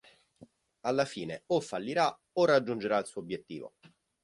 [0.79, 3.75] Alla fine o fallirà o raggiungerà il suo obiettivo.